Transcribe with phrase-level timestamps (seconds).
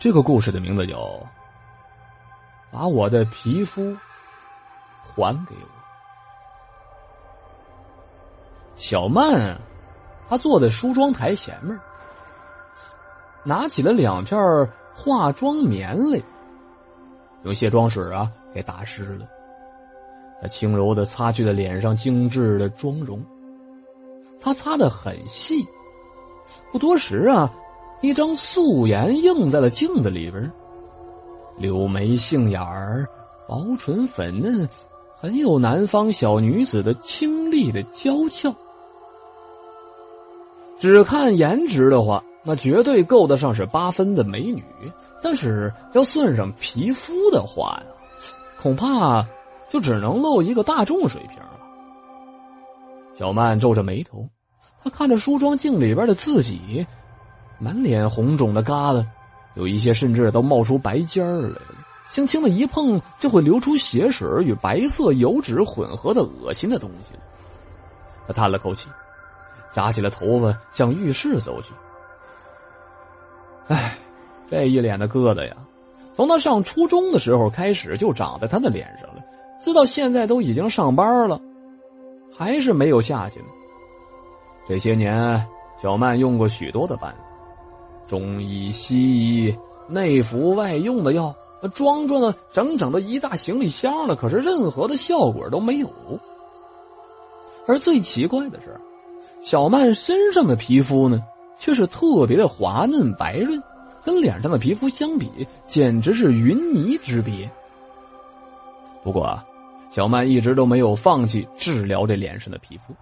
[0.00, 0.96] 这个故事的名字叫
[2.70, 3.94] 《把我的皮肤
[5.04, 5.60] 还给我》。
[8.76, 9.58] 小曼，
[10.26, 11.78] 她坐在梳妆台前面，
[13.44, 14.40] 拿起了两片
[14.94, 16.18] 化妆棉来，
[17.42, 19.28] 用卸妆水啊给打湿了。
[20.40, 23.22] 她轻柔的擦去了脸上精致的妆容，
[24.40, 25.62] 她擦的很细，
[26.72, 27.52] 不多时啊，
[28.02, 30.50] 一张素颜映在了镜子里边，
[31.58, 33.06] 柳眉杏眼儿，
[33.46, 34.66] 薄唇粉嫩，
[35.18, 38.54] 很有南方小女子的清丽的娇俏。
[40.78, 44.64] 只看颜值的话，那绝对够得上是八分的美女。
[45.22, 47.92] 但是要算上皮肤的话呀，
[48.58, 49.26] 恐怕
[49.68, 51.60] 就只能露一个大众水平了。
[53.14, 54.26] 小曼皱着眉头，
[54.82, 56.86] 她看着梳妆镜里边的自己，
[57.60, 59.06] 满脸红肿的疙瘩，
[59.54, 61.74] 有一些甚至都冒出白尖儿来了。
[62.10, 67.16] 轻轻的一碰，就会流出血水与白色油脂混合的恶心的东西。
[68.26, 68.88] 他叹了口气。
[69.72, 71.72] 扎起了头发，向浴室走去。
[73.68, 73.96] 唉，
[74.50, 75.56] 这一脸的疙瘩呀，
[76.16, 79.22] 从他上初中的时候开始就长在他的脸上了，
[79.62, 81.40] 直到现在都已经上班了，
[82.36, 83.40] 还是没有下去。
[84.66, 85.46] 这些年，
[85.80, 87.18] 小曼用过许多的办法，
[88.10, 91.32] 中医、西医、内服外用的药，
[91.72, 95.88] 装装了整整的一大行李箱了，可是任何的效果都没有。
[97.68, 98.76] 而最奇怪的是。
[99.42, 101.22] 小曼身上的皮肤呢，
[101.56, 103.62] 却是特别的滑嫩白润，
[104.04, 107.48] 跟脸上的皮肤相比，简直是云泥之别。
[109.04, 109.40] 不过，
[109.92, 112.92] 小曼一直都没有放弃治疗这脸上的皮肤。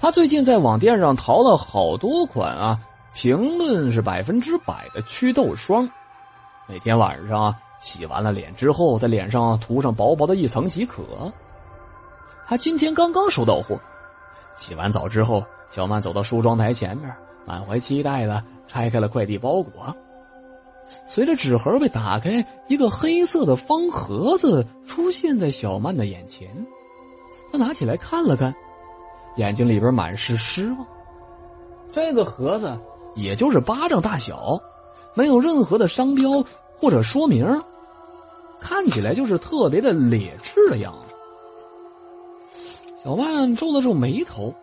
[0.00, 2.80] 她最近在网店上淘了好多款啊，
[3.16, 5.88] 评论是百分之百的祛痘霜，
[6.68, 11.02] 每天晚上洗完了脸之后，在脸上涂上薄薄的一层即可。
[12.46, 13.80] 他今天刚刚收到货。
[14.58, 17.10] 洗完澡之后，小曼走到梳妆台前面，
[17.46, 19.96] 满怀期待的拆开了快递包裹。
[21.06, 26.46] 随着纸盒被打开，一个黑色的方盒子出现在小曼的眼前。
[27.50, 28.54] 她拿起来看了看，
[29.36, 30.86] 眼睛里边满是失望。
[31.90, 32.78] 这个盒子
[33.16, 34.60] 也就是巴掌大小，
[35.14, 36.44] 没有任何的商标
[36.78, 37.44] 或者说明，
[38.60, 41.14] 看起来就是特别的劣质的样子。
[43.02, 44.54] 小曼皱了皱眉头，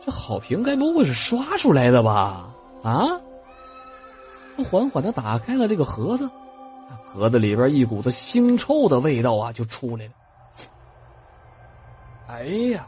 [0.00, 2.48] 这好评该不会是刷出来的吧？
[2.82, 3.08] 啊！
[4.56, 6.28] 他缓缓的打开了这个盒子，
[7.04, 10.12] 盒子里边一股子腥臭的味道啊就出来了。
[12.28, 12.86] 哎呀，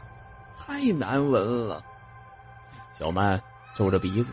[0.57, 1.83] 太难闻了！
[2.97, 3.41] 小曼
[3.75, 4.29] 皱着鼻子，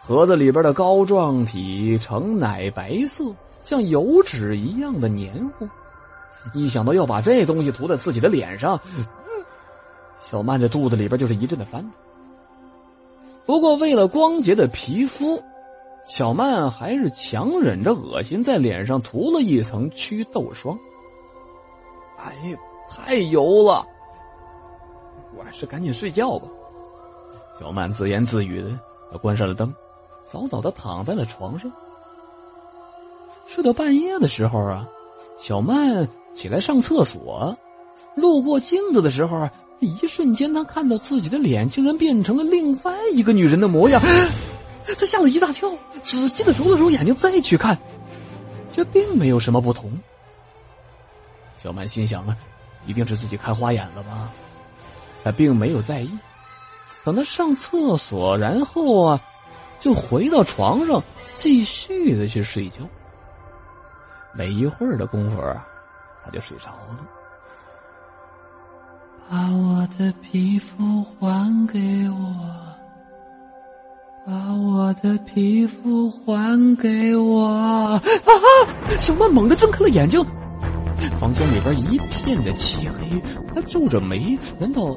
[0.00, 3.24] 盒子里边的膏状体呈奶白色，
[3.62, 5.68] 像油脂一样的黏糊。
[6.54, 8.80] 一想到要把这东西涂在自己的脸上，
[10.20, 11.88] 小曼这肚子里边就是一阵的翻。
[13.46, 15.40] 不过为了光洁的皮肤，
[16.04, 20.76] 小曼还是强忍着恶心，在脸上涂了一层祛痘霜。
[22.18, 23.86] 哎呀，太油了！
[25.36, 26.48] 我还是赶紧睡觉吧。
[27.62, 29.72] 小曼自言自语的，关上了灯，
[30.26, 31.70] 早早的躺在了床上。
[33.46, 34.84] 睡到半夜的时候啊，
[35.38, 36.08] 小曼。
[36.34, 37.54] 起来上厕所，
[38.14, 39.46] 路过镜子的时候，
[39.80, 44.00] 一瞬间她看到自己的脸竟然变成了另外一个女人的模样，
[44.98, 45.70] 他吓了一大跳，
[46.02, 47.78] 仔细的揉了揉眼睛再去看，
[48.74, 49.92] 却并没有什么不同。
[51.62, 52.34] 小曼心想啊，
[52.86, 54.30] 一定是自己看花眼了吧？
[55.22, 56.10] 她并没有在意，
[57.04, 59.20] 等他上厕所，然后啊，
[59.78, 61.02] 就回到床上
[61.36, 62.78] 继续的去睡觉。
[64.34, 65.66] 没一会儿的功夫啊。
[66.24, 67.00] 他就睡着了。
[69.28, 72.46] 把我的皮肤还给我，
[74.24, 77.44] 把我的皮肤还给我！
[77.44, 78.32] 啊哈！
[79.00, 80.24] 小曼猛地睁开了眼睛，
[81.18, 83.20] 房间里边一片的漆黑。
[83.52, 84.96] 他皱着眉，难道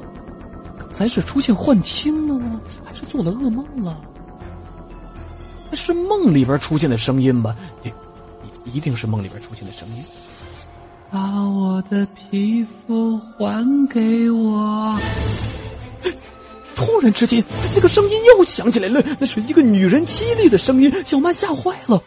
[0.78, 2.60] 刚才是出现幻听了吗？
[2.84, 4.00] 还是做了噩梦了？
[5.70, 7.56] 那是梦里边出现的声音吧？
[7.82, 10.04] 一一定是梦里边出现的声音。
[11.10, 14.98] 把我的皮肤还给我！
[16.74, 17.42] 突然之间，
[17.74, 20.92] 那个声音又响起来了，那是一个女人凄厉的声音。
[21.04, 22.02] 小曼吓坏了，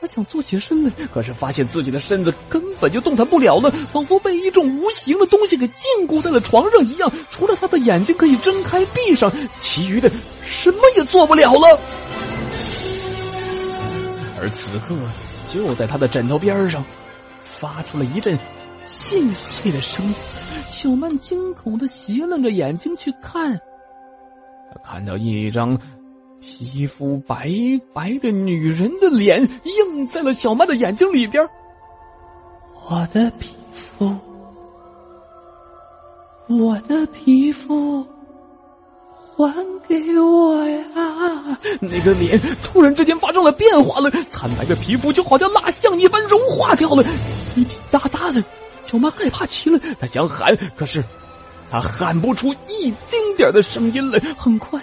[0.00, 7.10] 他想坐起身来，可是发现自己的身子根本就动弹不了了，仿佛被一种无形的东西给禁锢在了床上一样。
[7.30, 10.08] 除了他的眼睛可以睁开闭上，其余的
[10.40, 11.80] 什么也做不了了。
[14.40, 14.96] 而此刻，
[15.52, 16.84] 就在他的枕头边上，
[17.42, 18.38] 发出了一阵
[18.86, 20.14] 细碎的声音。
[20.70, 23.58] 小曼惊恐的斜楞着眼睛去看，
[24.84, 25.76] 看到一张
[26.40, 27.50] 皮肤白
[27.92, 31.46] 白的女人的脸映在了小曼的眼睛里边。
[32.88, 34.14] 我的皮肤，
[36.48, 38.06] 我的皮肤。
[39.36, 39.54] 还
[39.86, 41.58] 给我呀！
[41.80, 47.04] 那个脸突然之间发生了变化了，惨白的皮肤就好像蜡像一般融化掉了，
[47.54, 48.42] 滴滴答答的。
[48.84, 51.04] 小曼害怕极了，她想喊，可是
[51.70, 54.18] 她喊不出一丁点的声音来。
[54.36, 54.80] 很快，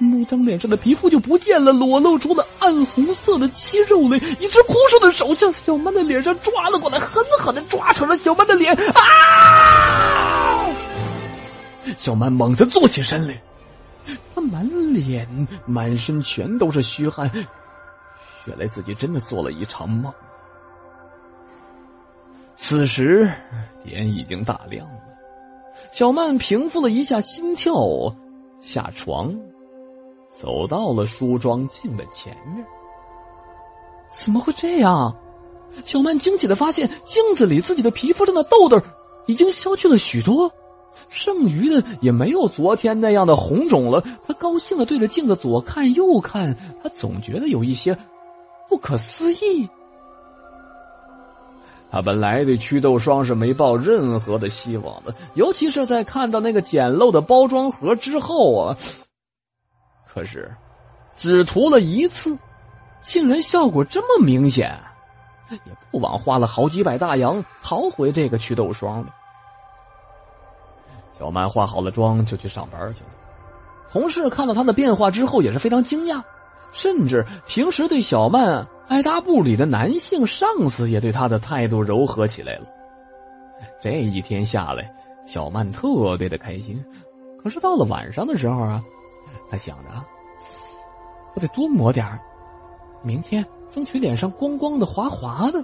[0.00, 4.16] 那张脸上的皮肤就不见了，裸露出了暗红色的肌肉来。
[4.16, 8.74] 一只枯瘦的手向小曼的脸上抓了过来，狠狠的抓扯了小曼的脸。
[8.74, 10.66] 啊！
[11.96, 13.40] 小曼猛地坐起身来。
[14.34, 15.28] 她满脸、
[15.66, 17.30] 满身全都是虚汗，
[18.46, 20.10] 原来自己真的做了一场梦。
[22.56, 23.28] 此时
[23.84, 25.00] 天已经大亮了，
[25.92, 27.74] 小曼平复了一下心跳，
[28.60, 29.34] 下床，
[30.40, 32.64] 走到了梳妆镜的前面。
[34.22, 35.14] 怎么会这样？
[35.84, 38.80] 小曼惊奇的发现，镜子里自己的皮肤上的痘痘
[39.26, 40.50] 已经消去了许多。
[41.08, 44.02] 剩余的也没有昨天那样的红肿了。
[44.26, 47.96] 她高兴的对着镜子左看右看，她总觉得有一些
[48.68, 49.68] 不可思议。
[51.92, 58.76] 他本来对祛痘霜是没抱任何的希望的，尤其是在看到那个简陋的包装盒之后啊。
[60.12, 60.50] 可是，
[61.16, 62.36] 只涂了一次，
[63.00, 64.76] 竟然效果这么明显，
[65.50, 69.14] 也不枉花了好几百大洋淘回这个祛痘霜了。
[71.16, 73.10] 小曼化好了妆就去上班去了，
[73.92, 76.20] 同事看到她的变化之后也是非常惊讶，
[76.72, 82.66] 甚至平时对小曼爱答不理的男性上司也对她的态度柔和起来了。
[83.80, 84.92] 这一天下来，
[85.24, 86.82] 小曼特别的开心。
[87.42, 88.82] 可是到了晚上的时候啊，
[89.50, 89.90] 他想着，
[91.34, 92.06] 我得多抹点
[93.02, 95.62] 明天争取脸上光光的、滑滑的。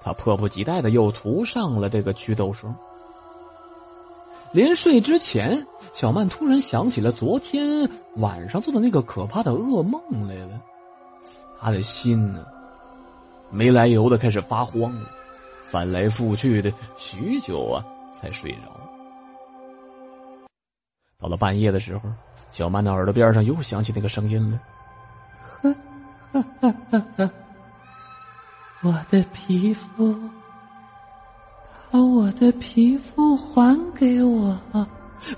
[0.00, 2.74] 他迫不及待的又涂上了这个祛痘霜。
[4.52, 10.60] 临睡之前，小曼突然想起了昨天晚上做的那个可怕的噩梦来了，
[11.60, 12.46] 她的心呢，
[13.50, 15.10] 没来由的开始发慌了，
[15.68, 17.84] 翻来覆去的许久啊，
[18.18, 18.58] 才睡着。
[21.18, 22.08] 到了半夜的时候，
[22.56, 24.60] 小曼的耳朵边上又响起那个声音了
[25.60, 25.74] ：“呵
[26.32, 27.30] 呵呵呵呵，
[28.84, 30.16] 我的皮肤。”
[31.90, 34.56] 把我的皮肤还给我！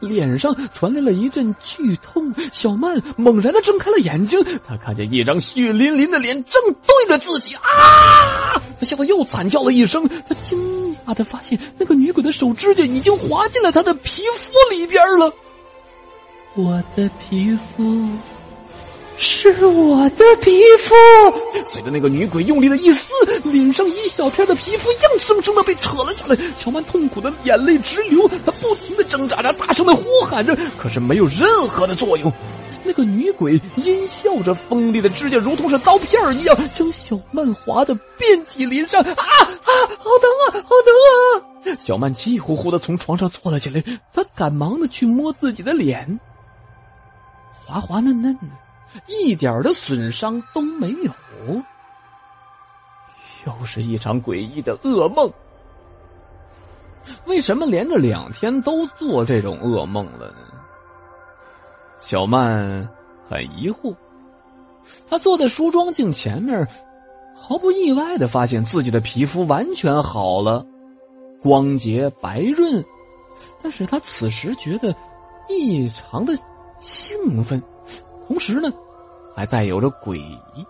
[0.01, 8.61] 脸上传来了一阵剧痛，小曼猛然的睁开了眼睛，她看见一张血淋淋的脸正对着自己啊！
[8.79, 15.33] 她吓得又惨叫了一声，她惊讶的发现那个女鬼的手指甲已经滑进了她的皮肤里边了。
[16.57, 18.09] 我的皮肤。
[19.19, 20.95] 是我的皮肤。
[21.71, 23.07] 随着那个女鬼用力的一撕，
[23.45, 26.37] 脸上一小片的皮肤硬生生的被扯了下来。
[26.57, 32.33] 小曼痛苦的眼泪直流，她不停的挣扎着，大声的呼喊着，可是没有任何的作用。
[32.85, 39.03] 那个女鬼阴笑着，锋利的指甲如同是刀片一样，将小曼划得遍体鳞伤。
[39.03, 39.33] 啊啊！
[39.99, 40.53] 好疼啊！
[40.53, 41.79] 好疼啊！
[41.83, 46.21] 小曼气呼呼的从床上坐了起来，她赶忙的去摸自己的脸，
[47.67, 48.47] 滑滑嫩嫩的。
[49.09, 51.13] 一点的损伤都没有，
[53.45, 55.31] 又是一场诡异的噩梦。
[57.27, 60.39] 为什么连着两天都做这种噩梦了呢？
[62.01, 62.89] 小曼
[63.29, 63.95] 很疑惑，
[65.09, 66.67] 她坐在梳妆镜前面，
[67.37, 70.65] 毫不意外的发现自己的皮肤完全好了，
[71.43, 72.83] 光洁白润。
[73.63, 74.95] 但是她此时觉得
[75.49, 76.33] 异常的
[76.81, 77.63] 兴奋，
[78.27, 78.73] 同时呢。
[79.35, 80.67] 还带有着诡异。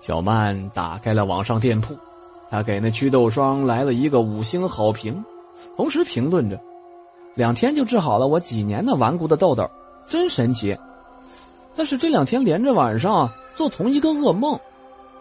[0.00, 1.94] 小曼打开了网上店铺，
[2.50, 5.22] 她给那祛痘霜来了一个五星好评，
[5.76, 6.58] 同时评论着
[7.36, 9.68] ：“两天就治好了我几年的顽固的痘痘，
[10.06, 10.74] 真神奇。”
[11.76, 14.58] 但是这两天连着晚上做同一个噩梦，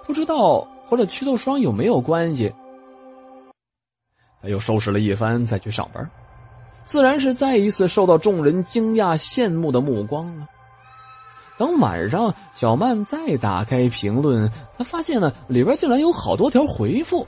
[0.06, 2.54] 不知道和这祛痘霜有没有关系。
[4.42, 6.10] 他又收拾了一番，再去上班，
[6.90, 10.48] 自然是再一次受到众人惊讶羡慕的目光了。
[11.56, 17.28] 等晚上，小曼再打开评论，她发现了里边竟然有好多条回复，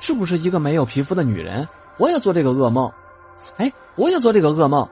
[0.00, 1.68] 是不是一个没有皮肤的女人？
[1.98, 2.90] 我也做这个噩梦，
[3.58, 4.88] 哎，我也做这个噩梦，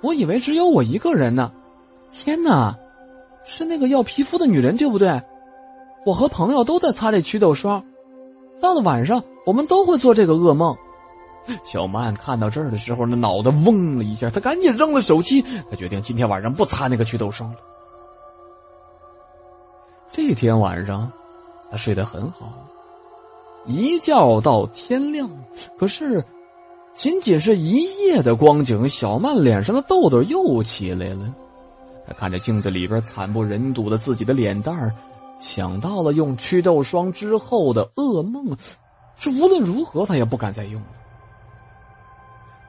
[0.00, 1.50] 我以为只有我一个人呢。
[2.12, 2.72] 天哪，
[3.44, 5.20] 是那个要皮肤的女人对不对？
[6.06, 7.84] 我和朋友都在擦这祛痘霜，
[8.60, 10.76] 到了晚上我们都会做这个噩梦。
[11.64, 17.56] 小曼看到这儿的时候，那脑袋嗡了一下，她赶紧扔了手机，她决定今天晚上不擦那个祛痘霜了。
[20.10, 21.10] 这天晚上，
[21.70, 22.52] 她睡得很好，
[23.66, 25.28] 一觉到天亮。
[25.76, 26.24] 可是，
[26.94, 31.34] 仅仅是一夜的光景，小曼脸上的痘痘又起来了。
[32.06, 34.92] 她看着镜子里边惨不忍睹的自己的脸蛋儿，
[35.40, 38.56] 想到了用祛痘霜之后的噩梦，
[39.18, 40.88] 这无论如何她也不敢再用了。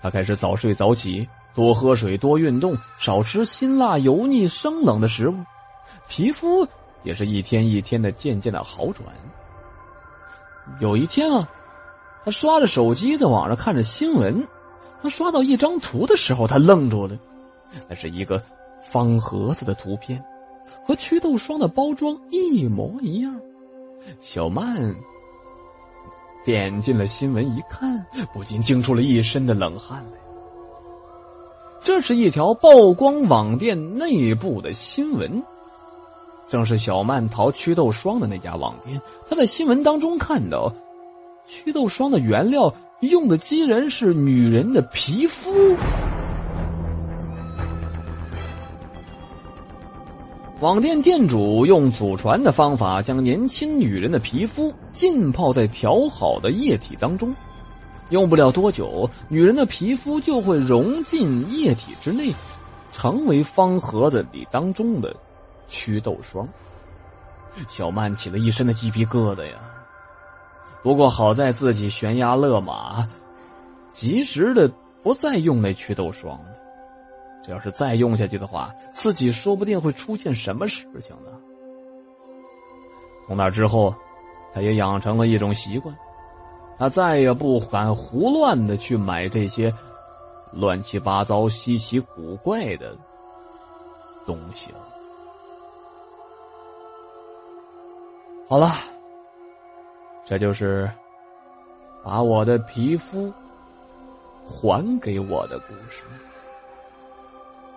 [0.02, 5.36] 他开始早睡早起，多喝水，多运动，少吃辛辣、油腻、生冷的食物，
[6.08, 6.68] 皮肤
[7.04, 9.08] 也是一天一天的渐渐的好转。
[10.80, 11.50] 有一天啊，
[12.24, 14.48] 他刷着手机在网上看着新闻，
[15.02, 17.18] 他刷到一张图的时候，他愣住了，
[17.88, 18.42] 那是一个
[18.90, 20.24] 方盒子的图片，
[20.84, 23.36] 和祛痘霜的包装一模一样。
[24.22, 24.96] 小曼。
[26.46, 30.20] 点进了新闻一看，不禁惊出了一身的冷汗来。
[31.82, 35.44] 这是一条曝光网店内部的新闻，
[36.48, 39.02] 正是小曼淘祛痘霜的那家网店。
[39.28, 40.72] 他在新闻当中看到，
[41.48, 42.72] 祛痘霜的原料
[43.02, 45.76] 用的居然是女人的皮肤。
[50.62, 57.36] 网店店主用祖传的方法将年轻女人的皮肤浸泡在调好的液体当中，
[58.10, 62.34] 用不了多久，女人的皮肤就会融进液体之内，
[62.94, 65.14] 成为方盒子里当中的
[65.68, 66.48] 祛痘霜。
[67.68, 69.60] 小曼起了一身的鸡皮疙瘩呀！
[70.82, 73.06] 不过好在自己悬崖勒马，
[73.92, 74.72] 及时的
[75.04, 76.40] 不再用那祛痘霜。
[77.46, 81.32] 这要是再用下去的话，自己说不定会出现什么事情呢？
[83.28, 83.94] 从那之后，
[84.54, 85.96] 他也养成了一种习惯，
[86.80, 89.72] 他再也不敢胡乱的去买这些
[90.52, 92.98] 乱七八糟、稀奇古怪的
[94.26, 94.80] 东西了。
[98.48, 98.72] 好了，
[100.24, 100.90] 这就是
[102.04, 103.32] 把我的皮肤
[104.46, 106.04] 还给我的故事。